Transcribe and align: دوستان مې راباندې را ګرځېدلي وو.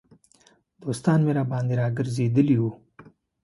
دوستان 0.83 1.19
مې 1.25 1.31
راباندې 1.37 1.75
را 1.79 1.87
ګرځېدلي 1.97 2.55
وو. 2.59 2.71